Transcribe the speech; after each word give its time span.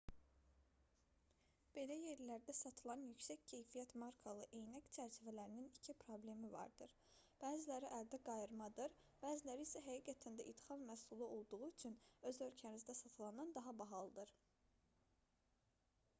belə 1.73 1.95
yerlərdə 2.03 2.53
satılan 2.59 3.01
yüksək 3.07 3.41
keyfiyyət 3.51 3.91
markalı 4.03 4.45
eynək 4.59 4.87
çərçivələrinin 4.95 5.67
iki 5.81 5.93
problemi 6.05 6.49
vardır 6.55 6.95
bəziləri 7.43 7.91
əldə 7.99 8.19
qayırmadır 8.31 8.97
bəziləri 9.27 9.67
isə 9.69 9.81
həqiqətən 9.89 10.41
də 10.41 10.49
idxal 10.53 10.81
məhsul 10.87 11.21
olduğu 11.27 11.59
üçün 11.69 11.99
öz 12.31 12.41
ölkənizdə 12.47 12.97
satılandan 13.03 13.53
daha 13.59 13.77
bahalıdır 13.83 14.33